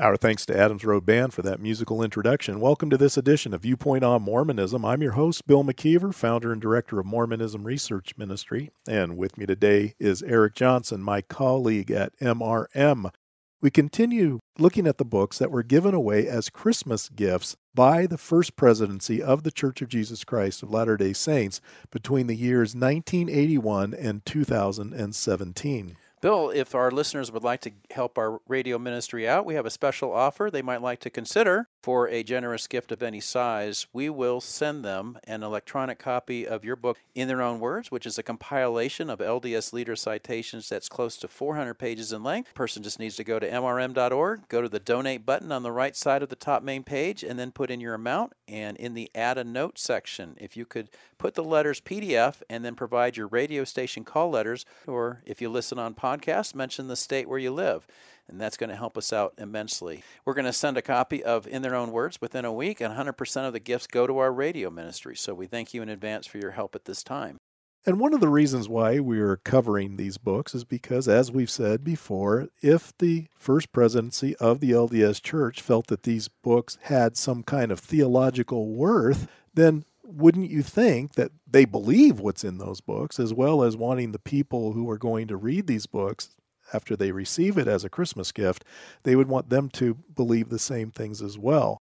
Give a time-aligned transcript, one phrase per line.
[0.00, 2.58] Our thanks to Adams Road Band for that musical introduction.
[2.58, 4.82] Welcome to this edition of Viewpoint on Mormonism.
[4.82, 8.70] I'm your host, Bill McKeever, founder and director of Mormonism Research Ministry.
[8.88, 13.12] And with me today is Eric Johnson, my colleague at MRM.
[13.60, 18.16] We continue looking at the books that were given away as Christmas gifts by the
[18.16, 22.74] first presidency of the Church of Jesus Christ of Latter day Saints between the years
[22.74, 25.96] 1981 and 2017.
[26.20, 29.70] Bill, if our listeners would like to help our radio ministry out, we have a
[29.70, 33.86] special offer they might like to consider for a generous gift of any size.
[33.92, 38.06] We will send them an electronic copy of your book, In Their Own Words, which
[38.06, 42.54] is a compilation of LDS leader citations that's close to 400 pages in length.
[42.54, 45.96] person just needs to go to mrm.org, go to the donate button on the right
[45.96, 48.34] side of the top main page, and then put in your amount.
[48.46, 52.64] And in the add a note section, if you could put the letters PDF and
[52.64, 56.96] then provide your radio station call letters, or if you listen on podcast, mention the
[56.96, 57.86] state where you live.
[58.30, 60.02] And that's going to help us out immensely.
[60.24, 62.94] We're going to send a copy of In Their Own Words within a week, and
[62.94, 65.16] 100% of the gifts go to our radio ministry.
[65.16, 67.38] So we thank you in advance for your help at this time.
[67.86, 71.50] And one of the reasons why we are covering these books is because, as we've
[71.50, 77.16] said before, if the first presidency of the LDS Church felt that these books had
[77.16, 82.80] some kind of theological worth, then wouldn't you think that they believe what's in those
[82.80, 86.30] books as well as wanting the people who are going to read these books
[86.72, 88.64] after they receive it as a Christmas gift,
[89.02, 91.78] they would want them to believe the same things as well.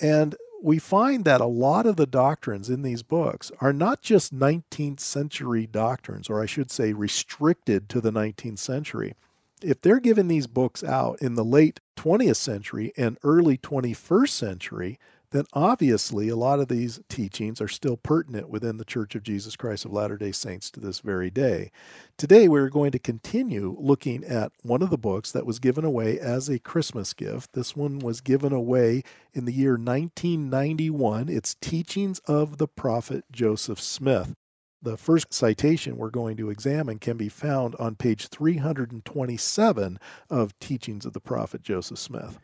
[0.00, 4.34] And we find that a lot of the doctrines in these books are not just
[4.34, 9.14] 19th century doctrines, or I should say, restricted to the 19th century.
[9.60, 14.98] If they're giving these books out in the late 20th century and early 21st century,
[15.32, 19.56] then obviously a lot of these teachings are still pertinent within the Church of Jesus
[19.56, 21.70] Christ of Latter day Saints to this very day.
[22.16, 26.18] Today, we're going to continue looking at one of the books that was given away
[26.20, 27.54] as a Christmas gift.
[27.54, 31.28] This one was given away in the year 1991.
[31.28, 34.34] It's Teachings of the Prophet Joseph Smith.
[34.82, 41.06] The first citation we're going to examine can be found on page 327 of Teachings
[41.06, 42.38] of the Prophet Joseph Smith.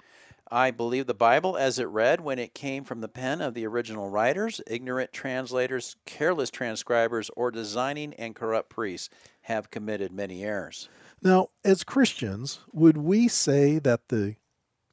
[0.50, 3.66] I believe the Bible as it read when it came from the pen of the
[3.66, 4.60] original writers.
[4.66, 9.10] Ignorant translators, careless transcribers, or designing and corrupt priests
[9.42, 10.88] have committed many errors.
[11.22, 14.36] Now, as Christians, would we say that the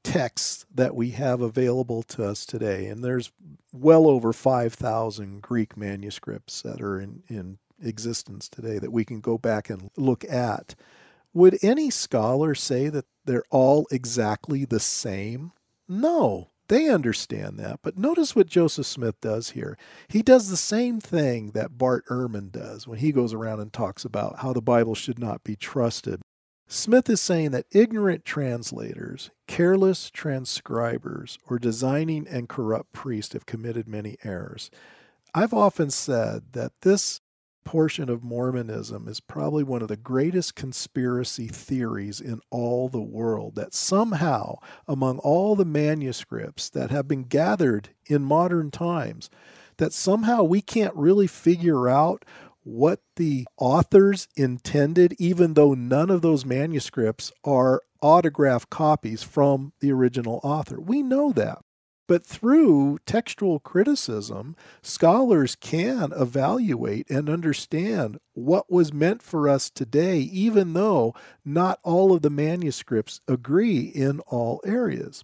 [0.04, 3.32] texts that we have available to us today, and there's
[3.72, 9.38] well over 5,000 Greek manuscripts that are in, in existence today that we can go
[9.38, 10.76] back and look at,
[11.34, 15.52] would any scholar say that they're all exactly the same?
[15.88, 17.80] No, they understand that.
[17.84, 19.78] But notice what Joseph Smith does here.
[20.08, 24.06] He does the same thing that Bart Ehrman does when he goes around and talks
[24.06, 26.22] about how the Bible should not be trusted.
[26.68, 33.88] Smith is saying that ignorant translators, careless transcribers, or designing and corrupt priests have committed
[33.88, 34.72] many errors.
[35.36, 37.22] I've often said that this
[37.66, 43.56] portion of Mormonism is probably one of the greatest conspiracy theories in all the world.
[43.56, 49.30] That somehow, among all the manuscripts that have been gathered in modern times,
[49.78, 52.24] that somehow we can't really figure out
[52.64, 59.92] what the authors intended, even though none of those manuscripts are autograph copies from the
[59.92, 60.80] original author.
[60.80, 61.65] We know that.
[62.08, 70.20] But through textual criticism, scholars can evaluate and understand what was meant for us today,
[70.20, 75.24] even though not all of the manuscripts agree in all areas.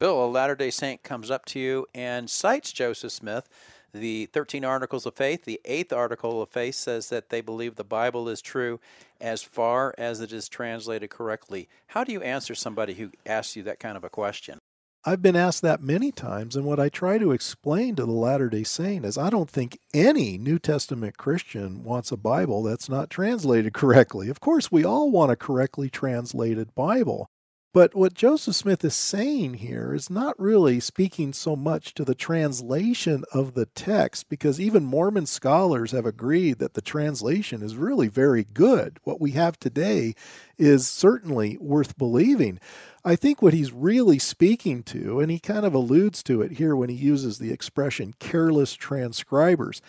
[0.00, 3.48] Bill, a Latter day Saint comes up to you and cites Joseph Smith.
[3.94, 7.84] The 13 Articles of Faith, the eighth article of faith says that they believe the
[7.84, 8.80] Bible is true
[9.20, 11.68] as far as it is translated correctly.
[11.88, 14.61] How do you answer somebody who asks you that kind of a question?
[15.04, 18.48] I've been asked that many times, and what I try to explain to the Latter
[18.48, 23.10] day Saint is I don't think any New Testament Christian wants a Bible that's not
[23.10, 24.28] translated correctly.
[24.28, 27.31] Of course, we all want a correctly translated Bible.
[27.74, 32.14] But what Joseph Smith is saying here is not really speaking so much to the
[32.14, 38.08] translation of the text, because even Mormon scholars have agreed that the translation is really
[38.08, 39.00] very good.
[39.04, 40.14] What we have today
[40.58, 42.60] is certainly worth believing.
[43.06, 46.76] I think what he's really speaking to, and he kind of alludes to it here
[46.76, 49.80] when he uses the expression careless transcribers,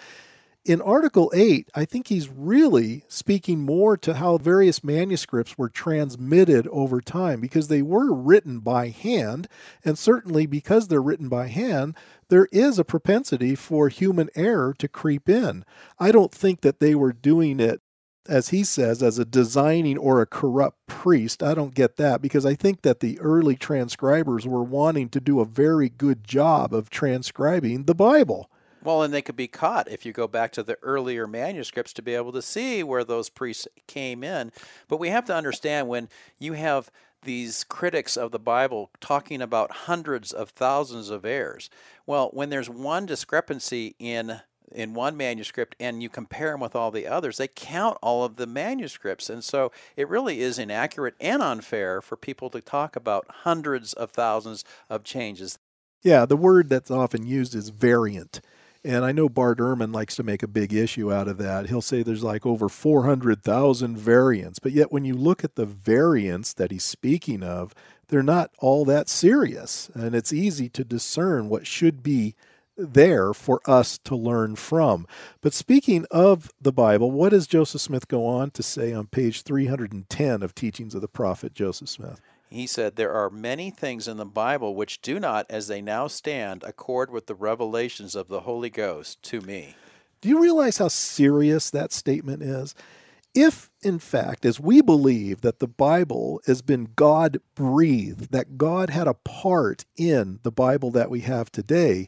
[0.65, 6.67] in Article 8, I think he's really speaking more to how various manuscripts were transmitted
[6.67, 9.49] over time because they were written by hand,
[9.83, 11.97] and certainly because they're written by hand,
[12.29, 15.65] there is a propensity for human error to creep in.
[15.99, 17.81] I don't think that they were doing it
[18.29, 21.43] as he says, as a designing or a corrupt priest.
[21.43, 25.41] I don't get that because I think that the early transcribers were wanting to do
[25.41, 28.49] a very good job of transcribing the Bible.
[28.83, 32.01] Well, and they could be caught if you go back to the earlier manuscripts to
[32.01, 34.51] be able to see where those priests came in.
[34.87, 36.91] But we have to understand when you have
[37.23, 41.69] these critics of the Bible talking about hundreds of thousands of errors.
[42.05, 44.41] Well, when there's one discrepancy in
[44.71, 48.37] in one manuscript and you compare them with all the others, they count all of
[48.37, 49.29] the manuscripts.
[49.29, 54.09] And so it really is inaccurate and unfair for people to talk about hundreds of
[54.11, 55.59] thousands of changes.
[56.01, 58.41] Yeah, the word that's often used is variant.
[58.85, 61.67] And I know Bart Ehrman likes to make a big issue out of that.
[61.67, 66.53] He'll say there's like over 400,000 variants, but yet when you look at the variants
[66.53, 67.73] that he's speaking of,
[68.09, 69.89] they're not all that serious.
[69.93, 72.35] And it's easy to discern what should be
[72.75, 75.07] there for us to learn from.
[75.41, 79.43] But speaking of the Bible, what does Joseph Smith go on to say on page
[79.43, 82.19] 310 of Teachings of the Prophet Joseph Smith?
[82.53, 86.07] He said, There are many things in the Bible which do not, as they now
[86.07, 89.75] stand, accord with the revelations of the Holy Ghost to me.
[90.21, 92.75] Do you realize how serious that statement is?
[93.33, 98.91] If, in fact, as we believe that the Bible has been God breathed, that God
[98.91, 102.07] had a part in the Bible that we have today,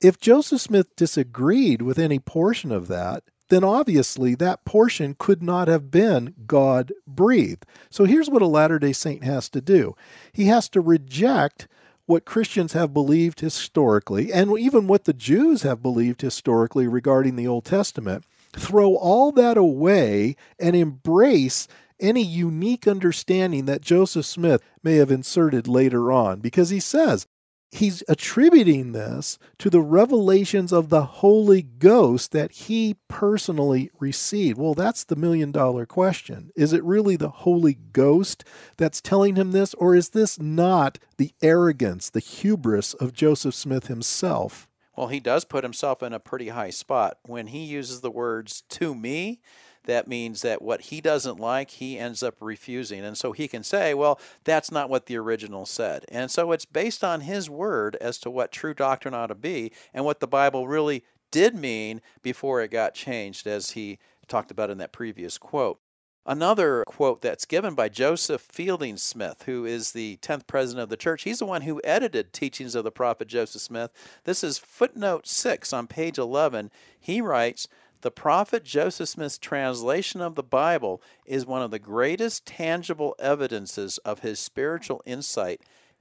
[0.00, 5.68] if Joseph Smith disagreed with any portion of that, then obviously that portion could not
[5.68, 7.64] have been God breathed.
[7.90, 9.96] So here's what a Latter day Saint has to do
[10.32, 11.68] he has to reject
[12.06, 17.46] what Christians have believed historically, and even what the Jews have believed historically regarding the
[17.46, 18.24] Old Testament,
[18.56, 21.68] throw all that away and embrace
[22.00, 27.26] any unique understanding that Joseph Smith may have inserted later on, because he says,
[27.70, 34.58] he's attributing this to the revelations of the Holy Ghost that he personally received.
[34.58, 36.50] Well, that's the million dollar question.
[36.56, 38.44] Is it really the Holy Ghost
[38.76, 43.88] that's telling him this, or is this not the arrogance, the hubris of Joseph Smith
[43.88, 44.68] himself?
[44.96, 47.18] Well, he does put himself in a pretty high spot.
[47.24, 49.40] When he uses the words to me,
[49.88, 53.04] that means that what he doesn't like, he ends up refusing.
[53.04, 56.04] And so he can say, well, that's not what the original said.
[56.10, 59.72] And so it's based on his word as to what true doctrine ought to be
[59.92, 63.98] and what the Bible really did mean before it got changed, as he
[64.28, 65.80] talked about in that previous quote.
[66.26, 70.96] Another quote that's given by Joseph Fielding Smith, who is the 10th president of the
[70.98, 71.22] church.
[71.22, 73.90] He's the one who edited Teachings of the Prophet Joseph Smith.
[74.24, 76.70] This is footnote 6 on page 11.
[77.00, 77.66] He writes,
[78.00, 83.98] the prophet Joseph Smith's translation of the Bible is one of the greatest tangible evidences
[83.98, 85.60] of his spiritual insight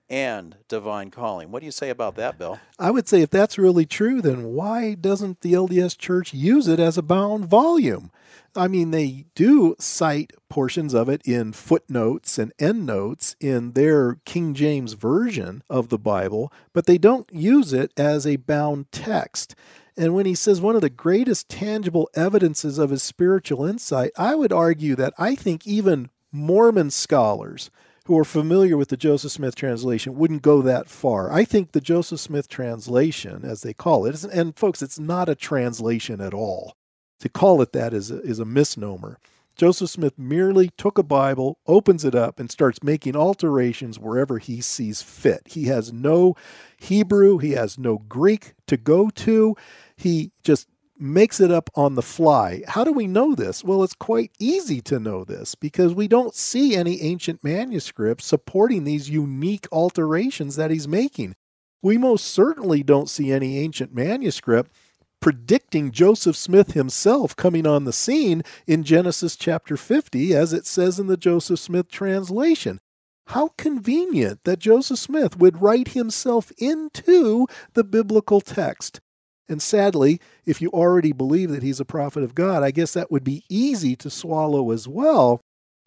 [0.10, 1.52] and divine calling.
[1.52, 2.60] What do you say about that, Bill?
[2.80, 6.80] I would say if that's really true, then why doesn't the LDS Church use it
[6.80, 8.12] as a bound volume?
[8.56, 14.54] I mean, they do cite portions of it in footnotes and endnotes in their King
[14.54, 19.56] James Version of the Bible, but they don't use it as a bound text.
[19.98, 24.36] And when he says one of the greatest tangible evidences of his spiritual insight, I
[24.36, 27.72] would argue that I think even Mormon scholars
[28.06, 31.32] who are familiar with the Joseph Smith translation wouldn't go that far.
[31.32, 35.36] I think the Joseph Smith translation, as they call it, and folks, it's not a
[35.36, 36.76] translation at all.
[37.22, 39.18] To call it that is a, is a misnomer.
[39.58, 44.62] Joseph Smith merely took a Bible, opens it up, and starts making alterations wherever he
[44.62, 45.42] sees fit.
[45.48, 46.36] He has no
[46.78, 49.56] Hebrew, he has no Greek to go to.
[49.98, 50.68] He just
[51.00, 52.64] makes it up on the fly.
[52.68, 53.64] How do we know this?
[53.64, 58.84] Well, it's quite easy to know this because we don't see any ancient manuscripts supporting
[58.84, 61.36] these unique alterations that he's making.
[61.82, 64.72] We most certainly don't see any ancient manuscript
[65.20, 71.00] predicting Joseph Smith himself coming on the scene in Genesis chapter 50, as it says
[71.00, 72.80] in the Joseph Smith translation.
[73.28, 79.02] How convenient that Joseph Smith would write himself into the biblical text.
[79.50, 83.12] And sadly, if you already believe that he's a prophet of God, I guess that
[83.12, 85.42] would be easy to swallow as well.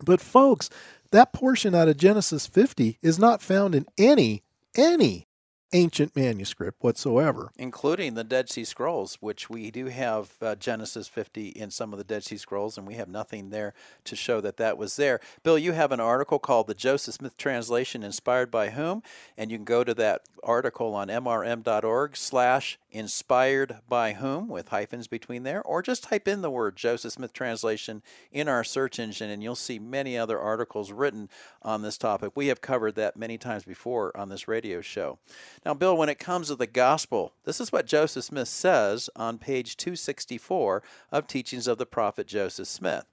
[0.05, 0.71] But, folks,
[1.11, 4.43] that portion out of Genesis 50 is not found in any,
[4.77, 5.27] any
[5.73, 7.51] ancient manuscript whatsoever.
[7.57, 11.99] Including the Dead Sea Scrolls, which we do have uh, Genesis 50 in some of
[11.99, 13.75] the Dead Sea Scrolls, and we have nothing there
[14.05, 15.21] to show that that was there.
[15.43, 19.03] Bill, you have an article called The Joseph Smith Translation Inspired by Whom?
[19.37, 25.07] And you can go to that article on mrm.org slash inspired by whom with hyphens
[25.07, 29.31] between there, or just type in the word Joseph Smith Translation in our search engine,
[29.31, 31.29] and you'll see many other articles written
[31.63, 32.33] on this topic.
[32.35, 35.19] We have covered that many times before on this radio show.
[35.65, 39.39] Now, Bill, when it comes to the gospel, this is what Joseph Smith says on
[39.39, 40.83] page 264
[41.13, 43.05] of Teachings of the Prophet Joseph Smith.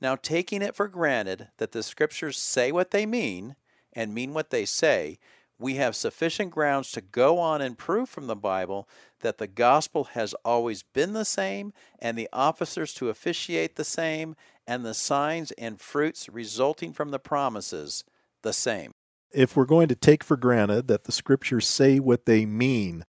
[0.00, 3.56] Now, taking it for granted that the scriptures say what they mean
[3.92, 5.18] and mean what they say,
[5.58, 8.88] we have sufficient grounds to go on and prove from the Bible
[9.20, 14.36] that the gospel has always been the same, and the officers to officiate the same,
[14.66, 18.04] and the signs and fruits resulting from the promises
[18.42, 18.92] the same
[19.34, 23.04] if we're going to take for granted that the scriptures say what they mean,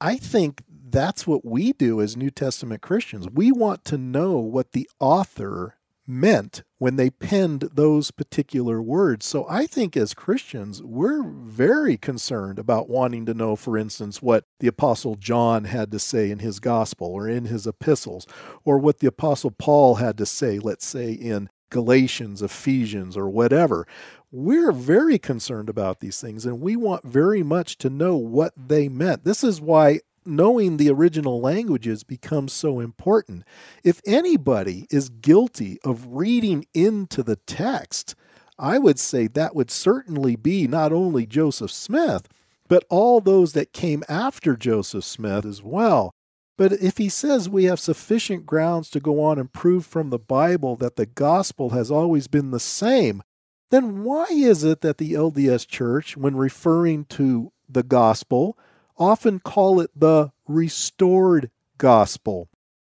[0.00, 3.28] I think that's what we do as New Testament Christians.
[3.32, 5.76] We want to know what the author
[6.10, 9.26] meant when they penned those particular words.
[9.26, 14.44] So I think as Christians, we're very concerned about wanting to know, for instance, what
[14.58, 18.26] the Apostle John had to say in his gospel or in his epistles,
[18.64, 23.86] or what the Apostle Paul had to say, let's say, in Galatians, Ephesians, or whatever.
[24.32, 28.88] We're very concerned about these things and we want very much to know what they
[28.88, 29.24] meant.
[29.24, 30.00] This is why
[30.30, 33.44] knowing the original languages becomes so important.
[33.84, 38.14] If anybody is guilty of reading into the text,
[38.58, 42.28] I would say that would certainly be not only Joseph Smith,
[42.68, 46.12] but all those that came after Joseph Smith as well.
[46.56, 50.18] But if he says we have sufficient grounds to go on and prove from the
[50.18, 53.22] Bible that the gospel has always been the same,
[53.70, 58.58] then why is it that the LDS Church, when referring to the gospel,
[59.00, 62.48] often call it the restored gospel?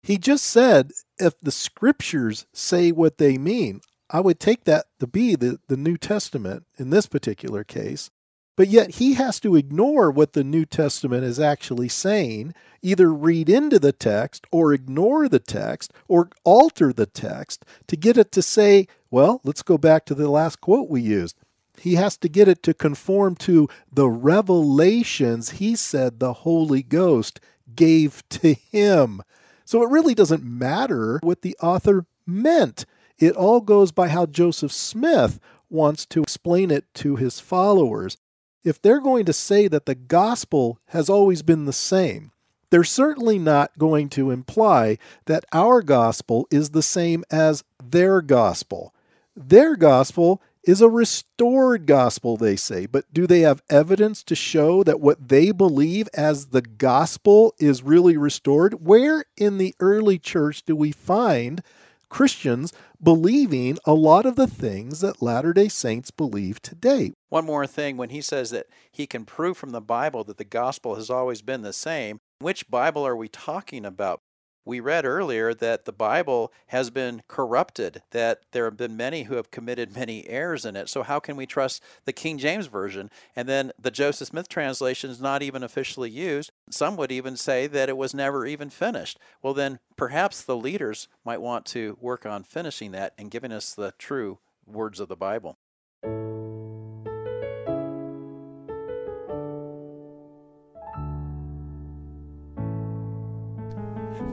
[0.03, 3.81] He just said if the scriptures say what they mean,
[4.11, 8.11] I would take that to be the, the New Testament in this particular case.
[8.57, 13.49] But yet he has to ignore what the New Testament is actually saying, either read
[13.49, 18.43] into the text or ignore the text or alter the text to get it to
[18.43, 21.37] say, well, let's go back to the last quote we used.
[21.78, 27.40] He has to get it to conform to the revelations he said the Holy Ghost
[27.75, 29.23] gave to him.
[29.64, 32.87] So it really doesn't matter what the author meant.
[33.19, 35.40] It all goes by how Joseph Smith
[35.71, 38.16] wants to explain it to his followers
[38.64, 42.33] if they're going to say that the gospel has always been the same,
[42.71, 48.95] they're certainly not going to imply that our gospel is the same as their gospel.
[49.37, 54.83] Their gospel is a restored gospel, they say, but do they have evidence to show
[54.85, 58.87] that what they believe as the gospel is really restored?
[58.87, 61.62] Where in the early church do we find
[62.09, 67.12] Christians believing a lot of the things that Latter day Saints believe today.
[67.28, 70.44] One more thing when he says that he can prove from the Bible that the
[70.44, 74.21] gospel has always been the same, which Bible are we talking about?
[74.64, 79.37] We read earlier that the Bible has been corrupted, that there have been many who
[79.37, 80.88] have committed many errors in it.
[80.88, 83.11] So, how can we trust the King James Version?
[83.37, 86.50] And then the Joseph Smith translation is not even officially used.
[86.71, 89.18] Some would even say that it was never even finished.
[89.42, 93.75] Well, then perhaps the leaders might want to work on finishing that and giving us
[93.75, 95.59] the true words of the Bible.